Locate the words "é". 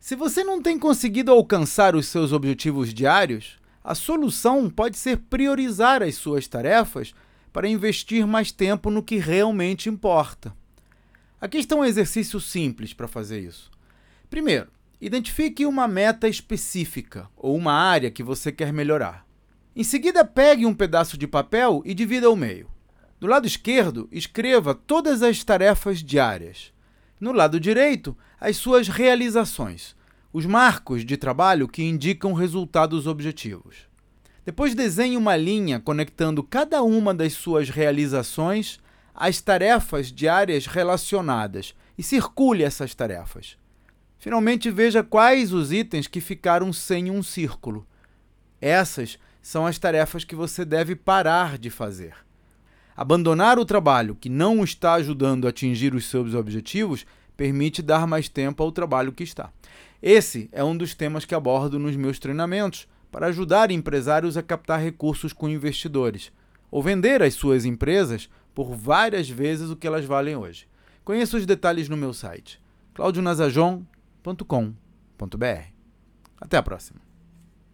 60.52-60.62